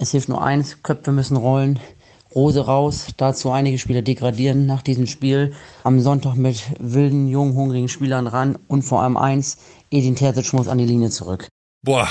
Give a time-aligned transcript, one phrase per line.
[0.00, 1.80] Es hilft nur eins, Köpfe müssen rollen.
[2.32, 5.54] Rose raus, dazu einige Spieler degradieren nach diesem Spiel.
[5.82, 9.58] Am Sonntag mit wilden, jungen, hungrigen Spielern ran und vor allem eins,
[9.90, 11.48] Edin Terzic muss an die Linie zurück.
[11.82, 12.08] Boah,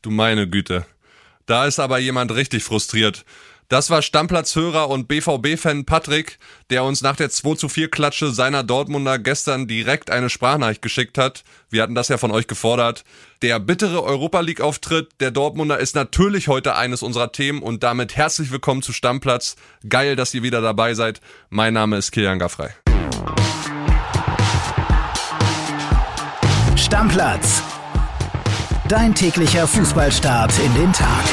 [0.00, 0.86] du meine Güte.
[1.44, 3.26] Da ist aber jemand richtig frustriert.
[3.68, 6.38] Das war Stammplatzhörer und BVB-Fan Patrick,
[6.70, 11.18] der uns nach der 2 zu 4 Klatsche seiner Dortmunder gestern direkt eine Sprachnachricht geschickt
[11.18, 11.44] hat.
[11.68, 13.04] Wir hatten das ja von euch gefordert.
[13.42, 18.50] Der bittere Europa League-Auftritt der Dortmunder ist natürlich heute eines unserer Themen und damit herzlich
[18.50, 19.56] willkommen zu Stammplatz.
[19.86, 21.20] Geil, dass ihr wieder dabei seid.
[21.50, 22.70] Mein Name ist Kilian Gaffrey.
[26.74, 27.62] Stammplatz.
[28.88, 31.24] Dein täglicher Fußballstart in den Tag.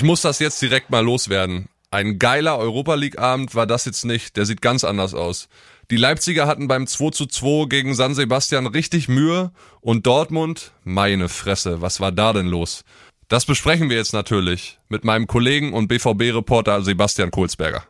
[0.00, 1.68] Ich muss das jetzt direkt mal loswerden.
[1.90, 4.34] Ein geiler Europa League Abend war das jetzt nicht.
[4.38, 5.50] Der sieht ganz anders aus.
[5.90, 11.28] Die Leipziger hatten beim 2 zu 2 gegen San Sebastian richtig Mühe und Dortmund, meine
[11.28, 12.82] Fresse, was war da denn los?
[13.28, 17.84] Das besprechen wir jetzt natürlich mit meinem Kollegen und BVB-Reporter Sebastian Kohlsberger.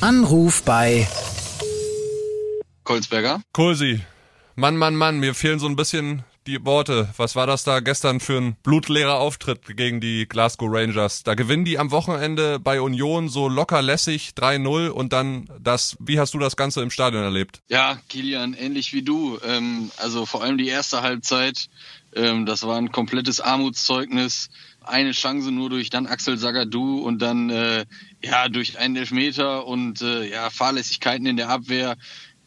[0.00, 1.06] Anruf bei
[2.84, 3.42] Kohlsberger.
[3.52, 4.00] Kohlsi,
[4.54, 7.08] Mann, Mann, Mann, mir fehlen so ein bisschen die Worte.
[7.16, 11.22] Was war das da gestern für ein blutleerer Auftritt gegen die Glasgow Rangers?
[11.22, 16.18] Da gewinnen die am Wochenende bei Union so locker lässig 3-0 und dann das, wie
[16.18, 17.60] hast du das Ganze im Stadion erlebt?
[17.68, 19.38] Ja, Kilian, ähnlich wie du.
[19.44, 21.68] Ähm, also vor allem die erste Halbzeit,
[22.14, 24.50] ähm, das war ein komplettes Armutszeugnis.
[24.84, 27.84] Eine Chance nur durch dann Axel Sagadou und dann äh,
[28.22, 31.96] ja durch einen Elfmeter und äh, ja Fahrlässigkeiten in der Abwehr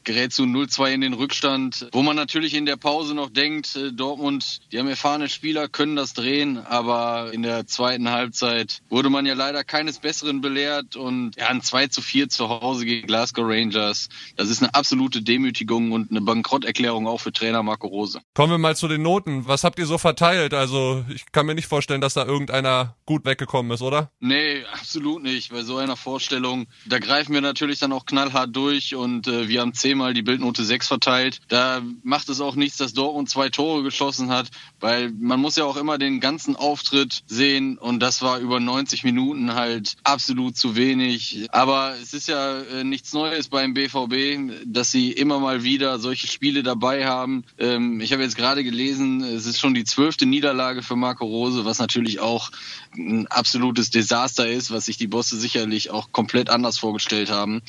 [0.05, 3.91] gerät zu 0-2 in den Rückstand, wo man natürlich in der Pause noch denkt, äh,
[3.91, 9.25] Dortmund, die haben erfahrene Spieler, können das drehen, aber in der zweiten Halbzeit wurde man
[9.25, 13.45] ja leider keines Besseren belehrt und ja, ein 2 zu 4 zu Hause gegen Glasgow
[13.45, 18.21] Rangers, das ist eine absolute Demütigung und eine Bankrotterklärung auch für Trainer Marco Rose.
[18.33, 19.47] Kommen wir mal zu den Noten.
[19.47, 20.53] Was habt ihr so verteilt?
[20.53, 24.11] Also ich kann mir nicht vorstellen, dass da irgendeiner gut weggekommen ist, oder?
[24.19, 25.51] Nee, absolut nicht.
[25.51, 29.61] Bei so einer Vorstellung, da greifen wir natürlich dann auch knallhart durch und äh, wir
[29.61, 31.39] haben 10 zehnmal die Bildnote 6 verteilt.
[31.47, 34.49] Da macht es auch nichts, dass Dortmund zwei Tore geschossen hat,
[34.81, 39.05] weil man muss ja auch immer den ganzen Auftritt sehen und das war über 90
[39.05, 41.47] Minuten halt absolut zu wenig.
[41.51, 46.27] Aber es ist ja äh, nichts Neues beim BVB, dass sie immer mal wieder solche
[46.27, 47.45] Spiele dabei haben.
[47.57, 51.63] Ähm, ich habe jetzt gerade gelesen, es ist schon die zwölfte Niederlage für Marco Rose,
[51.63, 52.51] was natürlich auch
[52.97, 57.61] ein absolutes Desaster ist, was sich die Bosse sicherlich auch komplett anders vorgestellt haben.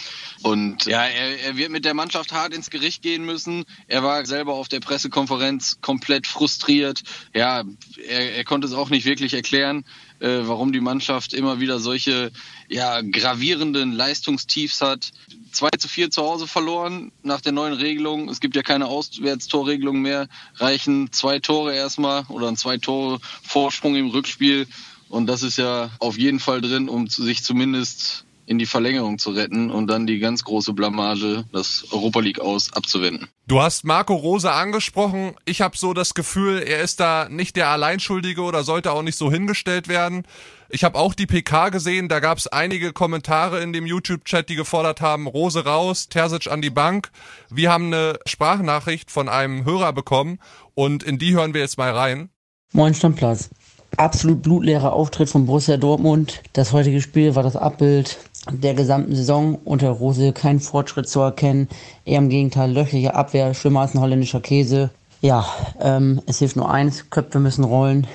[0.42, 3.66] Und ja, er, er wird mit der Mannschaft Mannschaft hart ins Gericht gehen müssen.
[3.88, 7.02] Er war selber auf der Pressekonferenz komplett frustriert.
[7.34, 7.62] Ja,
[8.08, 9.84] er, er konnte es auch nicht wirklich erklären,
[10.20, 12.32] äh, warum die Mannschaft immer wieder solche
[12.70, 15.12] ja, gravierenden Leistungstiefs hat.
[15.52, 18.30] 2 zu 4 zu Hause verloren nach der neuen Regelung.
[18.30, 20.26] Es gibt ja keine Auswärtstorregelung mehr.
[20.54, 24.66] Reichen zwei Tore erstmal oder ein zwei Tore Vorsprung im Rückspiel.
[25.10, 29.30] Und das ist ja auf jeden Fall drin, um sich zumindest in die Verlängerung zu
[29.30, 33.28] retten und dann die ganz große Blamage, das Europa League aus, abzuwenden.
[33.48, 35.34] Du hast Marco Rose angesprochen.
[35.44, 39.18] Ich habe so das Gefühl, er ist da nicht der Alleinschuldige oder sollte auch nicht
[39.18, 40.24] so hingestellt werden.
[40.68, 44.56] Ich habe auch die PK gesehen, da gab es einige Kommentare in dem YouTube-Chat, die
[44.56, 47.10] gefordert haben, Rose raus, Terzic an die Bank.
[47.50, 50.38] Wir haben eine Sprachnachricht von einem Hörer bekommen
[50.74, 52.30] und in die hören wir jetzt mal rein.
[52.72, 53.50] Moin Stammplatz.
[53.96, 56.42] Absolut blutleerer Auftritt von Borussia Dortmund.
[56.52, 58.18] Das heutige Spiel war das Abbild
[58.50, 61.68] der gesamten Saison unter Rose kein Fortschritt zu erkennen.
[62.04, 64.90] Eher im Gegenteil, löchliche Abwehr, schlimmer als ein holländischer Käse.
[65.20, 65.46] Ja,
[65.80, 68.06] ähm, es hilft nur eins, Köpfe müssen rollen.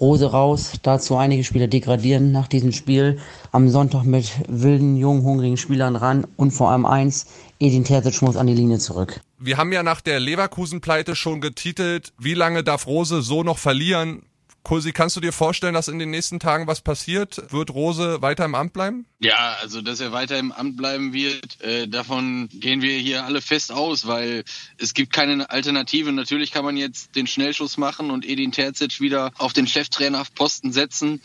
[0.00, 3.18] Rose raus, dazu einige Spieler degradieren nach diesem Spiel.
[3.52, 7.26] Am Sonntag mit wilden, jungen, hungrigen Spielern ran und vor allem eins,
[7.60, 9.20] Edin Terzic muss an die Linie zurück.
[9.38, 14.22] Wir haben ja nach der Leverkusen-Pleite schon getitelt, wie lange darf Rose so noch verlieren?
[14.64, 17.52] Kursi, kannst du dir vorstellen, dass in den nächsten Tagen was passiert?
[17.52, 19.04] Wird Rose weiter im Amt bleiben?
[19.20, 23.42] Ja, also dass er weiter im Amt bleiben wird, äh, davon gehen wir hier alle
[23.42, 24.42] fest aus, weil
[24.78, 26.10] es gibt keine Alternative.
[26.12, 30.34] Natürlich kann man jetzt den Schnellschuss machen und Edin Terzic wieder auf den Cheftrainer auf
[30.34, 31.20] Posten setzen.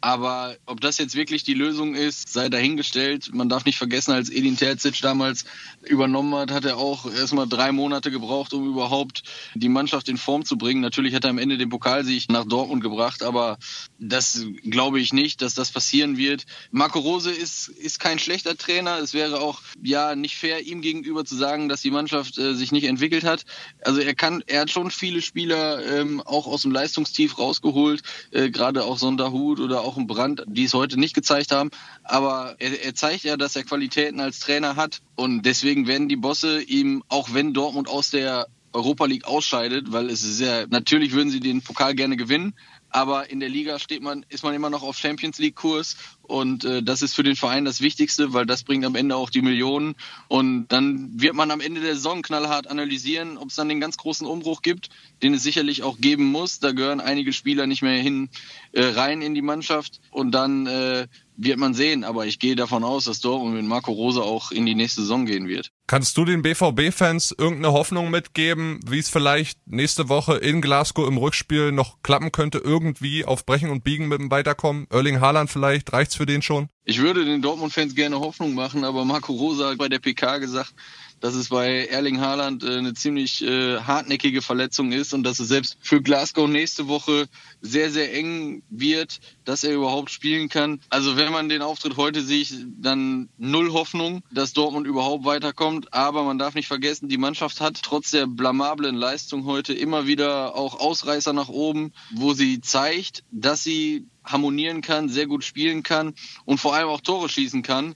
[0.00, 3.34] Aber ob das jetzt wirklich die Lösung ist, sei dahingestellt.
[3.34, 5.44] Man darf nicht vergessen, als Edin Terzic damals
[5.82, 9.22] übernommen hat, hat er auch erstmal drei Monate gebraucht, um überhaupt
[9.54, 10.80] die Mannschaft in Form zu bringen.
[10.80, 13.58] Natürlich hat er am Ende den Pokalsieg nach Dortmund gebracht, aber
[13.98, 16.46] das glaube ich nicht, dass das passieren wird.
[16.70, 18.98] Marco Rose ist, ist kein schlechter Trainer.
[18.98, 22.72] Es wäre auch ja nicht fair, ihm gegenüber zu sagen, dass die Mannschaft äh, sich
[22.72, 23.44] nicht entwickelt hat.
[23.82, 28.50] Also er kann, er hat schon viele Spieler ähm, auch aus dem Leistungstief rausgeholt, äh,
[28.50, 31.70] gerade auch Sonderhut oder auch auch ein Brand, die es heute nicht gezeigt haben.
[32.04, 35.00] Aber er, er zeigt ja, dass er Qualitäten als Trainer hat.
[35.16, 40.08] Und deswegen werden die Bosse ihm, auch wenn Dortmund aus der Europa League ausscheidet, weil
[40.10, 42.54] es ist ja, natürlich würden sie den Pokal gerne gewinnen,
[42.90, 45.96] aber in der Liga steht man, ist man immer noch auf Champions League Kurs.
[46.22, 49.30] Und äh, das ist für den Verein das Wichtigste, weil das bringt am Ende auch
[49.30, 49.94] die Millionen.
[50.28, 53.96] Und dann wird man am Ende der Saison knallhart analysieren, ob es dann den ganz
[53.96, 54.90] großen Umbruch gibt,
[55.22, 56.60] den es sicherlich auch geben muss.
[56.60, 58.28] Da gehören einige Spieler nicht mehr hin
[58.72, 60.00] äh, rein in die Mannschaft.
[60.10, 61.06] Und dann äh,
[61.42, 64.66] wird man sehen, aber ich gehe davon aus, dass Dortmund mit Marco Rose auch in
[64.66, 65.70] die nächste Saison gehen wird.
[65.86, 71.16] Kannst du den BVB-Fans irgendeine Hoffnung mitgeben, wie es vielleicht nächste Woche in Glasgow im
[71.16, 74.86] Rückspiel noch klappen könnte, irgendwie auf Brechen und Biegen mit dem Weiterkommen?
[74.90, 76.68] Erling Haaland vielleicht, reicht's für den schon?
[76.90, 80.74] Ich würde den Dortmund-Fans gerne Hoffnung machen, aber Marco Rose hat bei der PK gesagt,
[81.20, 85.46] dass es bei Erling Haaland äh, eine ziemlich äh, hartnäckige Verletzung ist und dass es
[85.46, 87.28] selbst für Glasgow nächste Woche
[87.60, 90.80] sehr, sehr eng wird, dass er überhaupt spielen kann.
[90.88, 95.94] Also wenn man den Auftritt heute sieht, dann null Hoffnung, dass Dortmund überhaupt weiterkommt.
[95.94, 100.56] Aber man darf nicht vergessen, die Mannschaft hat trotz der blamablen Leistung heute immer wieder
[100.56, 106.14] auch Ausreißer nach oben, wo sie zeigt, dass sie harmonieren kann, sehr gut spielen kann
[106.44, 107.94] und vor allem auch Tore schießen kann.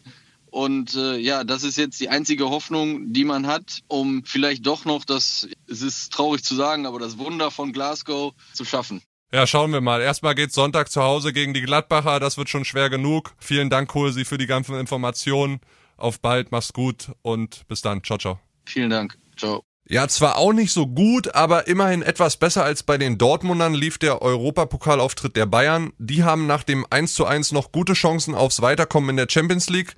[0.54, 4.84] Und äh, ja, das ist jetzt die einzige Hoffnung, die man hat, um vielleicht doch
[4.84, 9.02] noch das, es ist traurig zu sagen, aber das Wunder von Glasgow zu schaffen.
[9.32, 10.00] Ja, schauen wir mal.
[10.00, 12.20] Erstmal geht's Sonntag zu Hause gegen die Gladbacher.
[12.20, 13.34] Das wird schon schwer genug.
[13.38, 15.58] Vielen Dank, Kohlsi, für die ganzen Informationen.
[15.96, 18.04] Auf bald, mach's gut und bis dann.
[18.04, 18.38] Ciao, ciao.
[18.64, 19.18] Vielen Dank.
[19.36, 19.64] Ciao.
[19.86, 23.98] Ja, zwar auch nicht so gut, aber immerhin etwas besser als bei den Dortmundern lief
[23.98, 25.92] der Europapokalauftritt der Bayern.
[25.98, 29.68] Die haben nach dem 1 zu 1 noch gute Chancen aufs Weiterkommen in der Champions
[29.68, 29.94] League.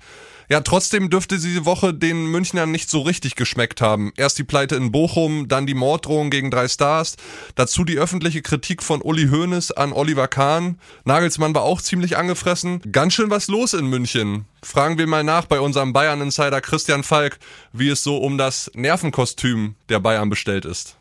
[0.49, 4.13] Ja, trotzdem dürfte diese Woche den Münchnern nicht so richtig geschmeckt haben.
[4.15, 7.17] Erst die Pleite in Bochum, dann die Morddrohung gegen drei Stars,
[7.55, 10.79] dazu die öffentliche Kritik von Uli Hoeneß an Oliver Kahn.
[11.03, 12.81] Nagelsmann war auch ziemlich angefressen.
[12.93, 14.45] Ganz schön was los in München.
[14.63, 17.39] Fragen wir mal nach bei unserem Bayern-Insider Christian Falk,
[17.73, 20.97] wie es so um das Nervenkostüm der Bayern bestellt ist.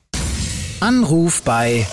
[0.81, 1.87] Anruf bei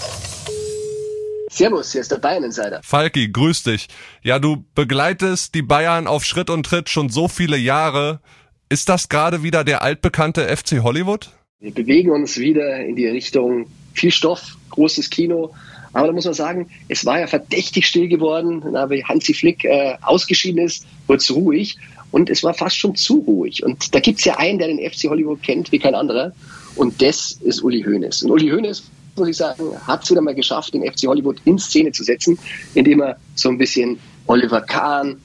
[1.53, 2.81] Servus, hier ist der Bayern Insider.
[2.83, 3.87] Falki, grüß dich.
[4.23, 8.21] Ja, du begleitest die Bayern auf Schritt und Tritt schon so viele Jahre.
[8.69, 11.29] Ist das gerade wieder der altbekannte FC Hollywood?
[11.59, 15.53] Wir bewegen uns wieder in die Richtung viel Stoff, großes Kino.
[15.93, 18.63] Aber da muss man sagen, es war ja verdächtig still geworden.
[18.63, 21.77] Wie Hansi Flick äh, ausgeschieden ist, wurde es ruhig.
[22.09, 23.63] Und es war fast schon zu ruhig.
[23.63, 26.33] Und da gibt es ja einen, der den FC Hollywood kennt wie kein anderer.
[26.75, 28.23] Und das ist Uli Hoeneß.
[28.23, 28.83] Und Uli Hoeneß
[29.17, 32.37] muss ich sagen, hat es wieder mal geschafft, den FC Hollywood in Szene zu setzen,
[32.73, 35.17] indem er so ein bisschen Oliver Kahn,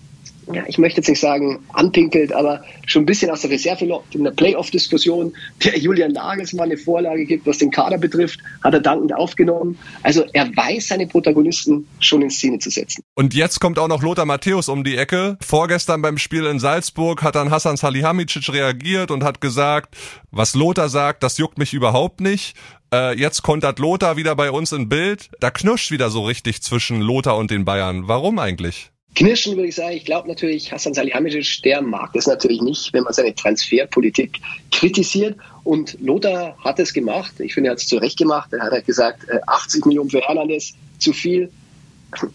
[0.52, 4.14] ja, ich möchte jetzt nicht sagen anpinkelt, aber schon ein bisschen aus der Reserve lockt
[4.14, 5.32] in der Playoff-Diskussion,
[5.64, 9.78] der Julian Nagelsmann eine Vorlage gibt, was den Kader betrifft, hat er dankend aufgenommen.
[10.02, 13.02] Also er weiß, seine Protagonisten schon in Szene zu setzen.
[13.14, 15.36] Und jetzt kommt auch noch Lothar Matthäus um die Ecke.
[15.40, 19.96] Vorgestern beim Spiel in Salzburg hat dann Hassan Salihamidzic reagiert und hat gesagt,
[20.30, 22.54] was Lothar sagt, das juckt mich überhaupt nicht.
[22.92, 25.30] Äh, jetzt kontert Lothar wieder bei uns in Bild.
[25.40, 28.08] Da knirscht wieder so richtig zwischen Lothar und den Bayern.
[28.08, 28.90] Warum eigentlich?
[29.18, 29.96] Knirschen würde ich sagen.
[29.96, 34.38] Ich glaube natürlich, Hassan Salihamidzic, der mag das natürlich nicht, wenn man seine Transferpolitik
[34.70, 35.36] kritisiert.
[35.64, 37.32] Und Lothar hat es gemacht.
[37.40, 38.52] Ich finde, er hat es zu Recht gemacht.
[38.52, 41.50] Er hat halt gesagt, 80 äh, Millionen für Hernandez zu viel,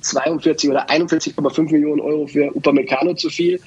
[0.01, 3.61] 42 oder 41,5 Millionen Euro für Upamecano zu viel.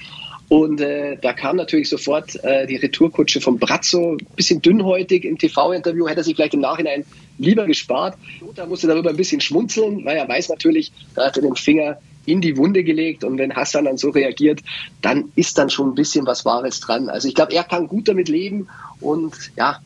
[0.49, 6.07] Und äh, da kam natürlich sofort äh, die Retourkutsche von Brazzo, bisschen dünnhäutig im TV-Interview,
[6.07, 7.03] hätte er sich vielleicht im Nachhinein
[7.39, 8.15] lieber gespart.
[8.41, 11.97] Lothar musste darüber ein bisschen schmunzeln, weil er weiß natürlich, da hat er den Finger
[12.27, 14.61] in die Wunde gelegt und wenn Hassan dann so reagiert,
[15.01, 17.09] dann ist dann schon ein bisschen was Wahres dran.
[17.09, 18.67] Also ich glaube, er kann gut damit leben
[18.99, 19.79] und ja,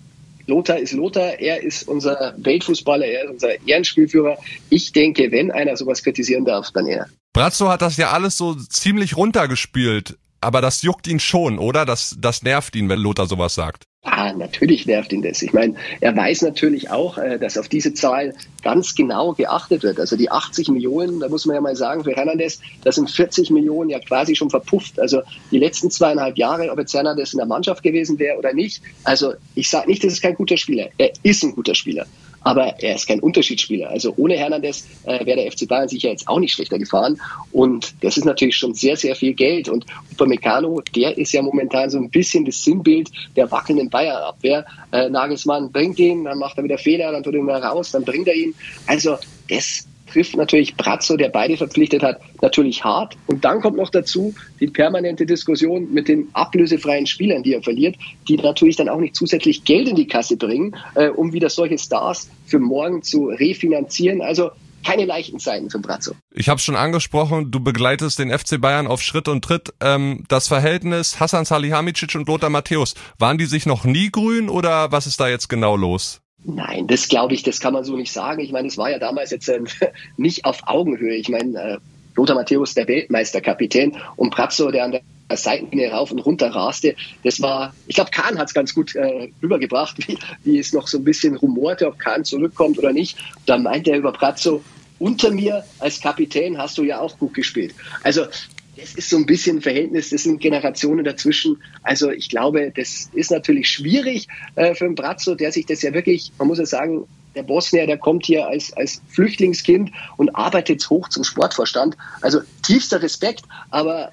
[0.47, 4.37] Lothar ist Lothar, er ist unser Weltfußballer, er ist unser Ehrenspielführer.
[4.69, 7.07] Ich denke, wenn einer sowas kritisieren darf, dann er.
[7.31, 10.17] Brazzo hat das ja alles so ziemlich runtergespielt.
[10.41, 11.85] Aber das juckt ihn schon, oder?
[11.85, 13.85] Das, das nervt ihn, wenn Lothar sowas sagt.
[14.03, 15.43] Ah, natürlich nervt ihn das.
[15.43, 18.33] Ich meine, er weiß natürlich auch, äh, dass auf diese Zahl
[18.63, 19.99] ganz genau geachtet wird.
[19.99, 23.51] Also die 80 Millionen, da muss man ja mal sagen, für Hernandez, das sind 40
[23.51, 24.99] Millionen ja quasi schon verpufft.
[24.99, 25.21] Also
[25.51, 28.81] die letzten zweieinhalb Jahre, ob jetzt Hernandez in der Mannschaft gewesen wäre oder nicht.
[29.03, 30.89] Also ich sage nicht, das ist kein guter Spieler.
[30.97, 32.07] Er ist ein guter Spieler
[32.43, 33.89] aber er ist kein Unterschiedsspieler.
[33.89, 37.21] Also ohne Hernandez äh, wäre der FC Bayern sicher jetzt auch nicht schlechter gefahren.
[37.51, 39.69] Und das ist natürlich schon sehr, sehr viel Geld.
[39.69, 44.65] Und Upamecano, der ist ja momentan so ein bisschen das Sinnbild der wackelnden Bayern-Abwehr.
[44.91, 47.91] Äh, Nagelsmann bringt ihn, dann macht er wieder Fehler, dann tut er ihn wieder raus,
[47.91, 48.55] dann bringt er ihn.
[48.87, 49.17] Also
[49.49, 53.17] das trifft natürlich Brazzo, der beide verpflichtet hat, natürlich hart.
[53.27, 57.95] Und dann kommt noch dazu die permanente Diskussion mit den ablösefreien Spielern, die er verliert,
[58.27, 61.77] die natürlich dann auch nicht zusätzlich Geld in die Kasse bringen, äh, um wieder solche
[61.77, 64.21] Stars für morgen zu refinanzieren.
[64.21, 64.51] Also
[64.83, 66.13] keine leichten Zeiten für Brazzo.
[66.33, 69.73] Ich habe schon angesprochen, du begleitest den FC Bayern auf Schritt und Tritt.
[69.79, 74.91] Ähm, das Verhältnis Hassan Salihamidzic und Lothar Matthäus, waren die sich noch nie grün oder
[74.91, 76.21] was ist da jetzt genau los?
[76.43, 78.41] Nein, das glaube ich, das kann man so nicht sagen.
[78.41, 79.59] Ich meine, es war ja damals jetzt äh,
[80.17, 81.15] nicht auf Augenhöhe.
[81.15, 81.77] Ich meine, äh,
[82.15, 85.01] Lothar Matthäus, der Weltmeisterkapitän und Pratzo, der an der
[85.37, 86.95] Seitenlinie rauf und runter raste.
[87.23, 90.87] Das war, ich glaube, Kahn hat es ganz gut äh, rübergebracht, wie, wie es noch
[90.87, 93.17] so ein bisschen rumorte, ob Kahn zurückkommt oder nicht.
[93.45, 94.61] Da meinte er über Pratzo,
[94.99, 97.73] unter mir als Kapitän hast du ja auch gut gespielt.
[98.03, 98.25] Also
[98.75, 101.61] das ist so ein bisschen ein Verhältnis, das sind Generationen dazwischen.
[101.83, 105.93] Also ich glaube, das ist natürlich schwierig äh, für einen Brazzo, der sich das ja
[105.93, 110.89] wirklich, man muss ja sagen, der Bosnier, der kommt hier als, als Flüchtlingskind und arbeitet
[110.89, 111.95] hoch zum Sportvorstand.
[112.21, 114.11] Also tiefster Respekt, aber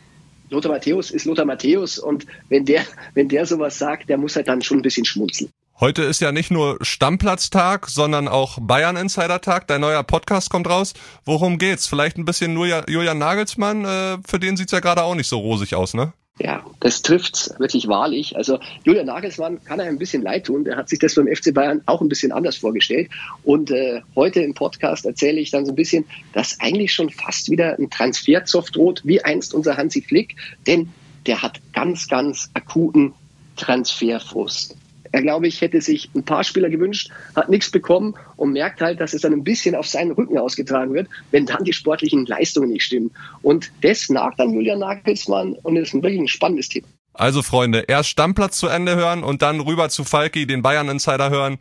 [0.51, 2.85] Lothar Matthäus ist Lothar Matthäus und wenn der,
[3.15, 5.51] wenn der sowas sagt, der muss halt dann schon ein bisschen schmunzeln.
[5.81, 9.69] Heute ist ja nicht nur Stammplatztag, sondern auch Bayern Insider Tag.
[9.69, 10.93] Dein neuer Podcast kommt raus.
[11.25, 11.87] Worum geht's?
[11.87, 15.77] Vielleicht ein bisschen Julian Nagelsmann, äh, für den sieht's ja gerade auch nicht so rosig
[15.77, 16.13] aus, ne?
[16.41, 18.37] Ja, das trifft's wirklich wahrlich.
[18.37, 20.65] Also Julian Nagelsmann kann er ein bisschen leid tun.
[20.65, 23.09] Der hat sich das beim FC Bayern auch ein bisschen anders vorgestellt.
[23.45, 27.53] Und äh, heute im Podcast erzähle ich dann so ein bisschen, dass eigentlich schon fast
[27.53, 30.35] wieder ein Transferzoff droht, wie einst unser Hansi Flick.
[30.67, 30.93] Denn
[31.27, 33.15] der hat ganz, ganz akuten
[33.55, 34.77] Transferfrust.
[35.13, 39.01] Er, glaube ich, hätte sich ein paar Spieler gewünscht, hat nichts bekommen und merkt halt,
[39.01, 42.71] dass es dann ein bisschen auf seinen Rücken ausgetragen wird, wenn dann die sportlichen Leistungen
[42.71, 43.11] nicht stimmen.
[43.43, 46.89] Und das nagt dann Julian Nagelsmann und ist ein wirklich ein spannendes Thema.
[47.15, 51.31] Also Freunde, erst Stammplatz zu Ende hören und dann rüber zu Falki, den Bayern Insider
[51.31, 51.59] hören.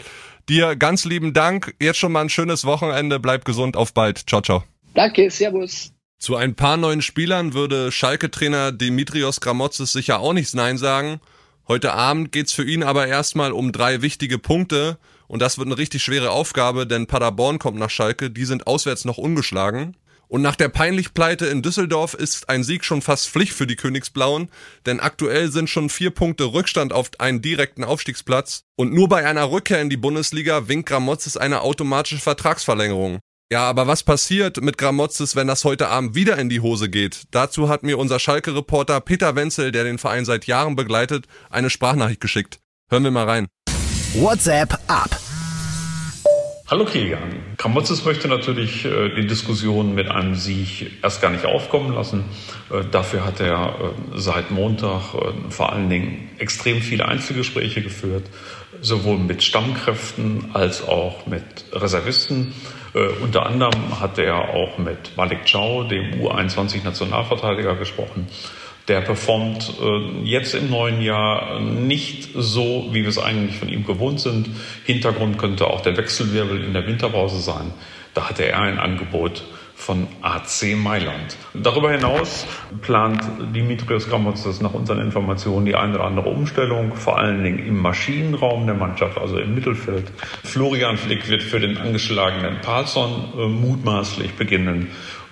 [0.49, 1.75] Dir ganz lieben Dank.
[1.81, 3.19] Jetzt schon mal ein schönes Wochenende.
[3.19, 3.75] Bleib gesund.
[3.75, 4.29] Auf bald.
[4.29, 4.63] Ciao, ciao.
[4.93, 5.29] Danke.
[5.31, 5.91] Servus.
[6.19, 11.19] Zu ein paar neuen Spielern würde Schalke-Trainer Dimitrios Gramotzes sicher auch nichts Nein sagen.
[11.67, 14.97] Heute Abend geht's für ihn aber erstmal um drei wichtige Punkte
[15.27, 19.03] und das wird eine richtig schwere Aufgabe, denn Paderborn kommt nach Schalke, die sind auswärts
[19.03, 19.97] noch ungeschlagen.
[20.29, 23.75] Und nach der peinlich Pleite in Düsseldorf ist ein Sieg schon fast Pflicht für die
[23.75, 24.49] Königsblauen,
[24.85, 29.51] denn aktuell sind schon vier Punkte Rückstand auf einen direkten Aufstiegsplatz und nur bei einer
[29.51, 33.19] Rückkehr in die Bundesliga winkt Gramotzes eine automatische Vertragsverlängerung.
[33.49, 37.27] Ja, aber was passiert mit Gramozis, wenn das heute Abend wieder in die Hose geht?
[37.31, 42.19] Dazu hat mir unser Schalke-Reporter Peter Wenzel, der den Verein seit Jahren begleitet, eine Sprachnachricht
[42.19, 42.59] geschickt.
[42.89, 43.47] Hören wir mal rein.
[44.15, 45.17] WhatsApp ab.
[46.69, 47.21] Hallo Kilian.
[47.55, 52.25] Kramotzes möchte natürlich äh, die Diskussion mit einem Sieg erst gar nicht aufkommen lassen.
[52.69, 58.25] Äh, dafür hat er äh, seit Montag äh, vor allen Dingen extrem viele Einzelgespräche geführt,
[58.81, 62.53] sowohl mit Stammkräften als auch mit Reservisten.
[62.97, 68.27] Äh, unter anderem hat er auch mit Malik Chow, dem U21-Nationalverteidiger, gesprochen.
[68.87, 73.85] Der performt äh, jetzt im neuen Jahr nicht so, wie wir es eigentlich von ihm
[73.85, 74.49] gewohnt sind.
[74.85, 77.73] Hintergrund könnte auch der Wechselwirbel in der Winterpause sein.
[78.13, 79.43] Da hatte er ein Angebot
[79.77, 81.37] von AC Mailand.
[81.53, 82.45] Darüber hinaus
[82.81, 83.21] plant
[83.55, 88.65] Dimitrios Gramotzes nach unseren Informationen die eine oder andere Umstellung, vor allen Dingen im Maschinenraum
[88.65, 90.11] der Mannschaft, also im Mittelfeld.
[90.43, 94.89] Florian Flick wird für den angeschlagenen Palsson äh, mutmaßlich beginnen.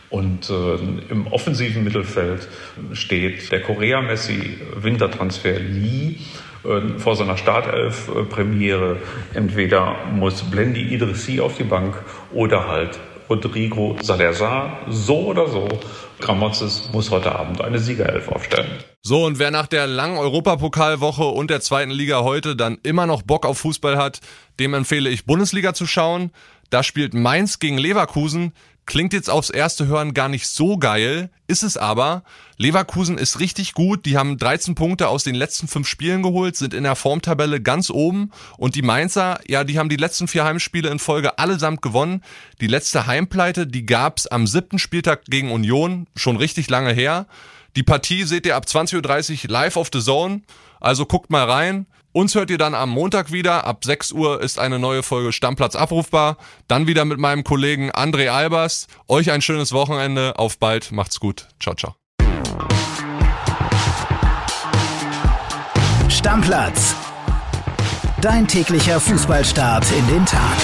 [0.09, 0.75] Und äh,
[1.09, 2.47] im offensiven Mittelfeld
[2.93, 6.17] steht der Korea-Messi Wintertransfer Lee
[6.63, 8.97] äh, vor seiner Startelf-Premiere.
[9.33, 11.95] Entweder muss Blendi Idrissi auf die Bank
[12.31, 14.79] oder halt Rodrigo Salazar.
[14.89, 15.67] So oder so,
[16.19, 18.69] Gramozis muss heute Abend eine Siegerelf aufstellen.
[19.01, 23.21] So, und wer nach der langen Europapokalwoche und der zweiten Liga heute dann immer noch
[23.21, 24.19] Bock auf Fußball hat,
[24.59, 26.31] dem empfehle ich Bundesliga zu schauen.
[26.69, 28.53] Da spielt Mainz gegen Leverkusen.
[28.87, 32.23] Klingt jetzt aufs erste Hören gar nicht so geil, ist es aber.
[32.57, 36.75] Leverkusen ist richtig gut, die haben 13 Punkte aus den letzten fünf Spielen geholt, sind
[36.75, 40.89] in der Formtabelle ganz oben und die Mainzer, ja, die haben die letzten vier Heimspiele
[40.89, 42.21] in Folge allesamt gewonnen.
[42.61, 47.25] Die letzte Heimpleite, die gab's am siebten Spieltag gegen Union, schon richtig lange her.
[47.75, 50.41] Die Partie seht ihr ab 20.30 Uhr live auf The Zone,
[50.79, 51.87] also guckt mal rein.
[52.15, 53.65] Uns hört ihr dann am Montag wieder.
[53.65, 56.37] Ab 6 Uhr ist eine neue Folge Stammplatz abrufbar.
[56.69, 58.87] Dann wieder mit meinem Kollegen André Albers.
[59.09, 60.39] Euch ein schönes Wochenende.
[60.39, 60.93] Auf bald.
[60.93, 61.49] Macht's gut.
[61.59, 61.95] Ciao, ciao.
[66.07, 66.95] Stammplatz.
[68.21, 70.55] Dein täglicher Fußballstart in den Tag.